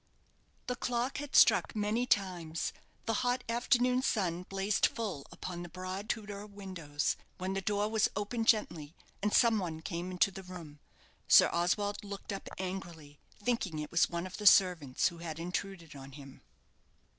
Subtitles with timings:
[0.65, 2.73] The clock had struck many times;
[3.05, 8.09] the hot afternoon sun blazed full upon the broad Tudor windows, when the door was
[8.15, 10.79] opened gently, and some one came into the room.
[11.27, 15.95] Sir Oswald looked up angrily, thinking it was one of the servants who had intruded
[15.95, 16.41] on him.